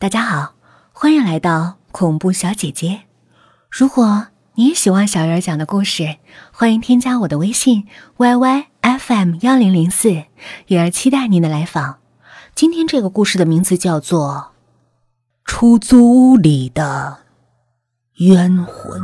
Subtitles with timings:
[0.00, 0.54] 大家好，
[0.94, 3.02] 欢迎来到恐怖小姐姐。
[3.70, 6.16] 如果你也喜欢小鱼儿讲的故事，
[6.52, 10.24] 欢迎添加我的微信 y y f m 幺零零四，
[10.68, 11.98] 鱼儿期待您的来访。
[12.54, 14.52] 今天这个故事的名字叫做
[15.44, 17.18] 《出租屋里的
[18.20, 18.98] 冤魂》。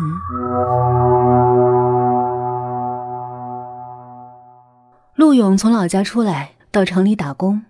[5.15, 7.65] 陆勇从老家出来，到城里打工。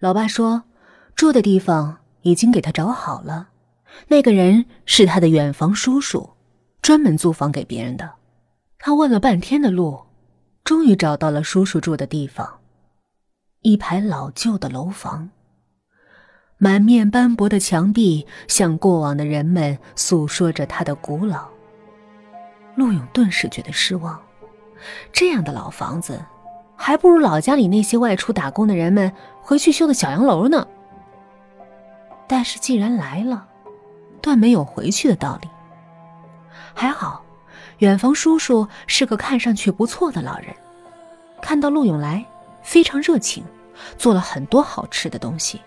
[0.00, 0.64] 老爸说，
[1.14, 3.48] 住的地方已经给他找好了，
[4.08, 6.30] 那个人是他的远房叔叔，
[6.82, 8.10] 专门租房给别人的。
[8.78, 10.00] 他问了半天的路，
[10.64, 12.60] 终于找到了叔叔住的地方，
[13.62, 15.30] 一排老旧的楼房，
[16.58, 21.48] 满面斑驳的墙壁向过往的人们诉说着他的古老。
[22.74, 24.20] 陆勇顿时觉得失望，
[25.12, 26.20] 这样的老房子。
[26.80, 29.12] 还不如老家里那些外出打工的人们
[29.42, 30.64] 回去修的小洋楼呢。
[32.28, 33.46] 但是既然来了，
[34.20, 35.48] 断没有回去的道理。
[36.74, 37.24] 还好，
[37.78, 40.54] 远房叔叔是个看上去不错的老人，
[41.40, 42.24] 看到陆勇来，
[42.62, 43.42] 非常热情，
[43.96, 45.60] 做了很多好吃的东西，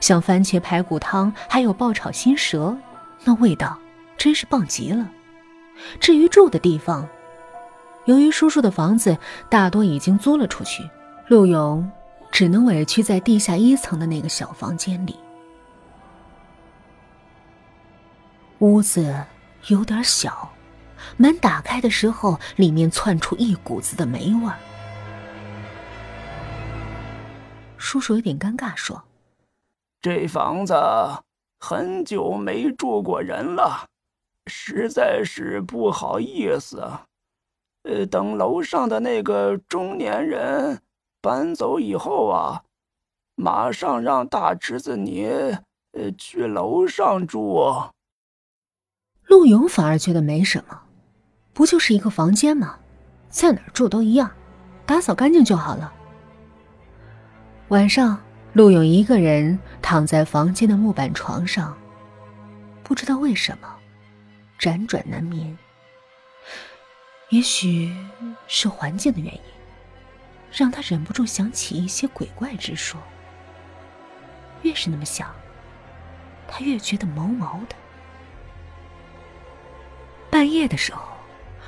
[0.00, 2.76] 像番茄排骨汤，还有爆炒新蛇，
[3.24, 3.78] 那味道
[4.16, 5.06] 真是棒极了。
[6.00, 7.06] 至于住的地方，
[8.06, 9.16] 由于叔叔的房子
[9.48, 10.82] 大多已经租了出去，
[11.28, 11.88] 陆勇
[12.32, 15.16] 只能委屈在地下一层的那个小房间里。
[18.60, 19.24] 屋子
[19.68, 20.52] 有点小，
[21.16, 24.58] 门打开的时候，里面窜出一股子的霉味儿。
[27.76, 29.00] 叔叔有点尴尬，说
[30.02, 30.74] ：“这房子
[31.60, 33.86] 很久没住过人了，
[34.46, 36.82] 实在是不好意思。”
[37.88, 40.82] 呃，等楼上的那个中年人
[41.22, 42.60] 搬走以后啊，
[43.36, 45.26] 马上让大侄子你
[45.92, 47.62] 呃去楼上住。
[49.28, 50.80] 陆勇反而觉得没什么，
[51.52, 52.78] 不就是一个房间吗？
[53.28, 54.30] 在哪儿住都一样，
[54.86, 55.92] 打扫干净就好了。
[57.68, 58.18] 晚上，
[58.54, 61.76] 陆勇一个人躺在房间的木板床上，
[62.82, 63.68] 不知道为什么，
[64.58, 65.56] 辗转难眠。
[67.28, 67.94] 也许
[68.46, 69.40] 是环境的原因，
[70.50, 72.98] 让他忍不住想起一些鬼怪之说。
[74.62, 75.30] 越是那么想，
[76.48, 77.76] 他越觉得毛毛的。
[80.30, 81.02] 半夜的时候，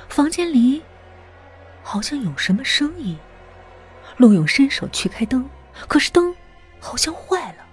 [0.09, 0.81] 房间里
[1.83, 3.17] 好像有什么声音。
[4.17, 5.49] 陆勇伸手去开灯，
[5.87, 6.35] 可是灯
[6.79, 7.65] 好像坏了，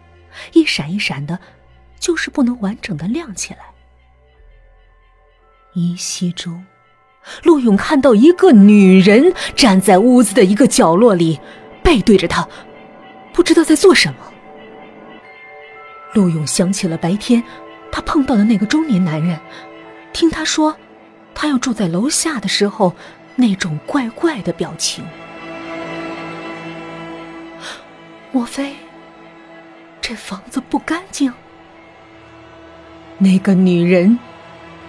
[0.53, 1.39] 一闪一闪的，
[1.99, 3.61] 就是不能完整的亮起来。
[5.75, 6.65] 依稀中。
[7.43, 11.39] 陆勇看到一个女人站在屋子的一个角落里，
[11.83, 12.49] 背对着他，
[13.35, 14.33] 不知道在做什么。
[16.15, 17.45] 陆勇想起了白天
[17.93, 19.39] 他碰到的那个中年男人，
[20.13, 20.77] 听他说
[21.35, 22.95] 他要住在楼下的时候
[23.37, 25.05] 那种怪怪的表情。
[28.33, 28.77] 莫非
[30.01, 31.33] 这房子不干净？
[33.19, 34.19] 那个女人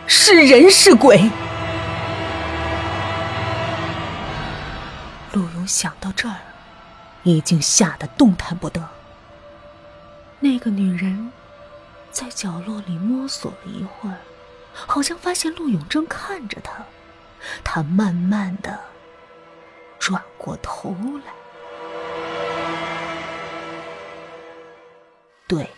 [0.08, 1.30] 是人是鬼？
[5.34, 6.36] 陆勇想到这儿，
[7.24, 8.88] 已经吓得动弹不得。
[10.40, 11.32] 那个女人
[12.12, 14.18] 在角落里摸索了一会儿，
[14.74, 16.86] 好像发现陆勇正看着他，
[17.64, 18.80] 他慢慢的
[20.00, 21.34] 转过头来。
[25.48, 25.70] 对，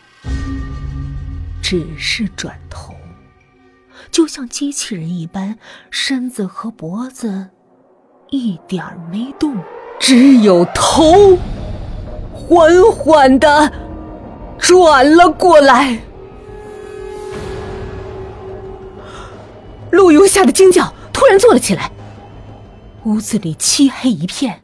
[1.62, 2.94] 只是转头，
[4.12, 5.58] 就像机器人一般，
[5.90, 7.50] 身子和脖子。
[8.30, 9.58] 一点没动，
[10.00, 11.38] 只有头
[12.34, 13.72] 缓缓的
[14.58, 16.00] 转了过来。
[20.42, 21.92] 吓得惊叫，突然坐了起来。
[23.04, 24.64] 屋子里漆黑一片，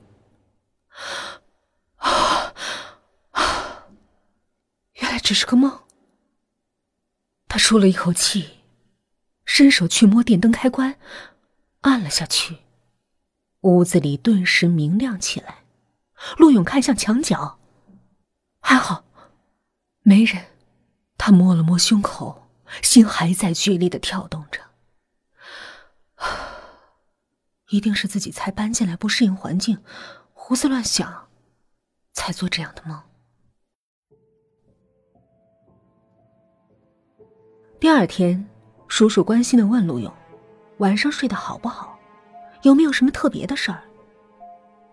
[4.93, 5.81] 原来只是个梦。
[7.47, 8.63] 他舒了一口气，
[9.45, 10.97] 伸手去摸电灯开关，
[11.81, 12.57] 按了下去。
[13.61, 15.59] 屋子里顿时明亮起来，
[16.37, 17.59] 陆勇看向墙角，
[18.61, 19.05] 还好，
[20.01, 20.43] 没人。
[21.19, 22.47] 他摸了摸胸口，
[22.81, 24.61] 心还在剧烈的跳动着。
[27.69, 29.77] 一定是自己才搬进来不适应环境，
[30.33, 31.27] 胡思乱想，
[32.13, 33.01] 才做这样的梦。
[37.79, 38.47] 第二天，
[38.87, 40.11] 叔叔关心的问陆勇
[40.79, 41.97] ：“晚上睡得好不好？”
[42.63, 43.83] 有没有什么特别的事儿？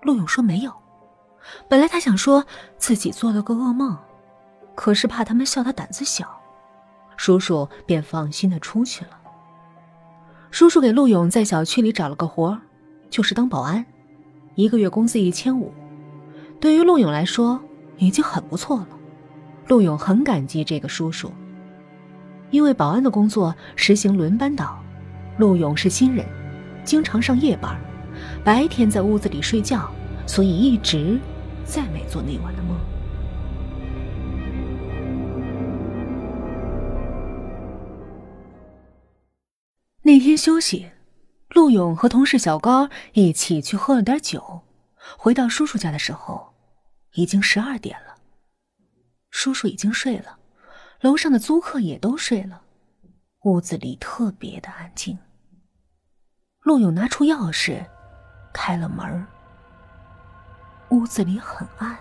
[0.03, 0.73] 陆勇说没有。
[1.69, 2.45] 本来他想说
[2.77, 3.97] 自己做了个噩梦，
[4.75, 6.41] 可是怕他们笑他胆子小，
[7.17, 9.21] 叔叔便放心的出去了。
[10.55, 12.57] 叔叔给陆勇在小区里找了个活
[13.11, 13.85] 就是当保安，
[14.55, 15.75] 一个月工资一千五，
[16.61, 17.61] 对于陆勇来说
[17.99, 18.89] 已经很不错了。
[19.67, 21.33] 陆勇很感激这个叔叔，
[22.53, 24.81] 因为保安的工作实行轮班倒，
[25.39, 26.25] 陆勇是新人，
[26.85, 27.77] 经常上夜班，
[28.45, 29.91] 白天在屋子里睡觉，
[30.25, 31.19] 所以一直
[31.65, 32.63] 再没做那晚的
[40.15, 40.93] 那天休息，
[41.49, 44.63] 陆勇和同事小高一起去喝了点酒。
[45.19, 46.55] 回到叔叔家的时候，
[47.15, 48.15] 已经十二点了。
[49.33, 50.39] 叔叔已经睡了，
[51.01, 52.63] 楼上的租客也都睡了，
[53.43, 55.19] 屋子里特别的安静。
[56.63, 57.85] 陆勇拿出钥匙，
[58.53, 59.27] 开了门。
[60.91, 61.99] 屋子里很暗，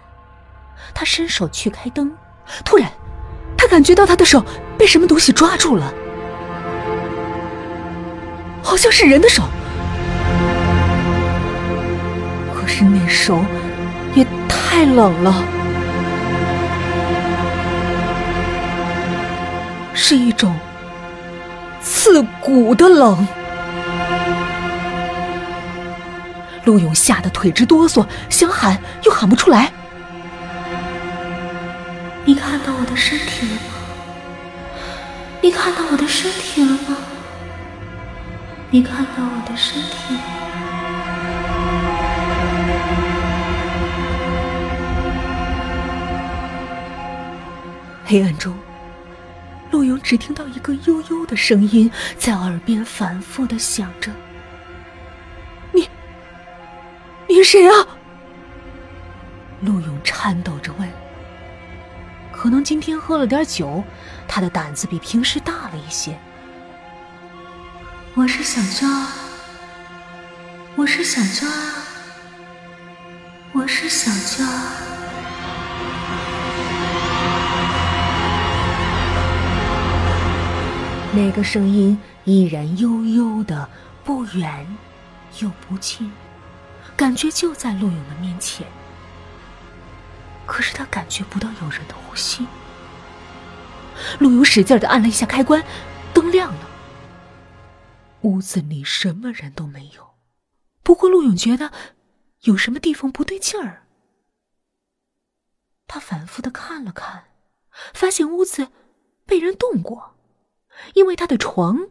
[0.93, 2.15] 他伸手去开灯，
[2.63, 2.91] 突然，
[3.57, 4.45] 他感觉到他的手
[4.77, 5.91] 被什么东西抓住了。
[8.63, 9.43] 好像是人的手，
[12.55, 13.45] 可是那手
[14.15, 15.43] 也太冷了，
[19.93, 20.55] 是一种
[21.81, 23.27] 刺骨的冷。
[26.63, 29.69] 陆勇吓得腿直哆嗦，想喊又喊不出来。
[32.25, 33.61] 你看到我的身体了吗？
[35.41, 36.97] 你看到我的身体了吗？
[38.73, 40.15] 你看到我的身体？
[48.03, 48.51] 黑暗中，
[49.69, 54.11] 陆勇只听到一个悠悠的声音在耳边反复的响着
[55.71, 55.87] ：“你，
[57.27, 57.87] 你是谁啊？”
[59.61, 60.89] 陆勇颤抖着问。
[62.31, 63.83] 可能今天喝了点酒，
[64.27, 66.17] 他的胆子比平时大了一些。
[68.15, 68.87] 我是小娇，
[70.75, 71.51] 我是小娇，
[73.53, 74.47] 我是小娇。
[81.11, 83.67] 那个声音依然悠悠的，
[84.03, 84.67] 不远
[85.39, 86.11] 又不近，
[86.95, 88.67] 感觉就在陆勇的面前。
[90.45, 92.45] 可是他感觉不到有人的呼吸。
[94.19, 95.63] 陆勇使劲的按了一下开关，
[96.13, 96.62] 灯亮了。
[98.23, 100.15] 屋子里什么人都没有，
[100.81, 101.71] 不过陆勇觉得
[102.41, 103.87] 有什么地方不对劲儿。
[105.87, 107.25] 他反复的看了看，
[107.93, 108.69] 发现屋子
[109.25, 110.15] 被人动过，
[110.93, 111.89] 因为他的床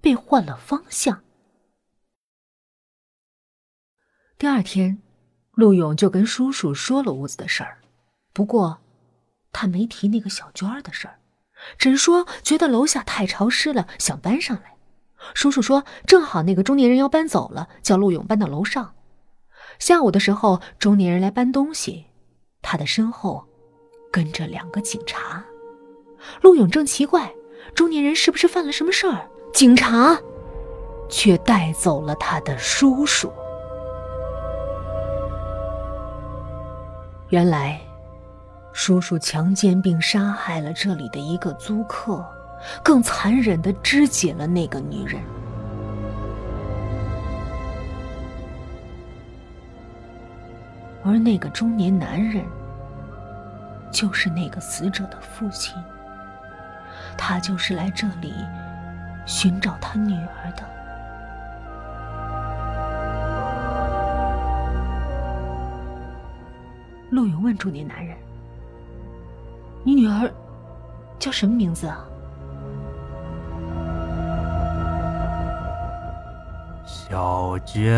[0.00, 1.24] 被换了方向。
[4.38, 5.02] 第二天，
[5.52, 7.82] 陆勇就跟叔叔说了屋子的事儿，
[8.32, 8.80] 不过
[9.52, 11.20] 他没提那个小娟儿的事儿，
[11.76, 14.71] 只说觉得楼下太潮湿了，想搬上来。
[15.34, 18.94] 叔叔说：“正好那个中年人要搬走了，叫陆勇搬到楼上。”
[19.78, 22.06] 下午的时候，中年人来搬东西，
[22.60, 23.44] 他的身后
[24.10, 25.44] 跟着两个警察。
[26.40, 27.32] 陆勇正奇怪，
[27.74, 29.26] 中年人是不是犯了什么事儿？
[29.52, 30.18] 警察
[31.08, 33.32] 却带走了他的叔叔。
[37.28, 37.80] 原来，
[38.72, 42.24] 叔叔强奸并杀害了这里的一个租客。
[42.82, 45.20] 更残忍的肢解了那个女人，
[51.04, 52.44] 而那个中年男人
[53.90, 55.74] 就是那个死者的父亲，
[57.18, 58.32] 他就是来这里
[59.26, 60.62] 寻找他女儿的。
[67.10, 68.16] 陆勇问中年男人
[69.84, 70.32] ：“你女儿
[71.18, 72.06] 叫什么名字啊？”
[77.12, 77.92] 小娟。